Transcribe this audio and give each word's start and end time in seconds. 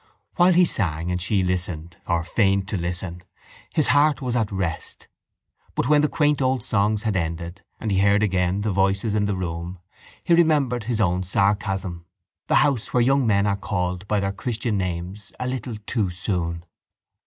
While 0.35 0.53
he 0.53 0.65
sang 0.65 1.11
and 1.11 1.21
she 1.21 1.43
listened, 1.43 1.97
or 2.07 2.23
feigned 2.23 2.67
to 2.69 2.75
listen, 2.75 3.21
his 3.71 3.89
heart 3.89 4.19
was 4.19 4.35
at 4.35 4.51
rest 4.51 5.07
but 5.75 5.87
when 5.89 6.01
the 6.01 6.09
quaint 6.09 6.41
old 6.41 6.63
songs 6.63 7.03
had 7.03 7.15
ended 7.15 7.61
and 7.79 7.91
he 7.91 7.99
heard 7.99 8.23
again 8.23 8.61
the 8.61 8.71
voices 8.71 9.13
in 9.13 9.25
the 9.25 9.35
room 9.35 9.77
he 10.23 10.33
remembered 10.33 10.85
his 10.85 10.99
own 10.99 11.21
sarcasm: 11.21 12.07
the 12.47 12.55
house 12.65 12.91
where 12.95 13.01
young 13.03 13.27
men 13.27 13.45
are 13.45 13.55
called 13.55 14.07
by 14.07 14.19
their 14.19 14.31
christian 14.31 14.75
names 14.75 15.33
a 15.39 15.45
little 15.45 15.75
too 15.85 16.09
soon. 16.09 16.65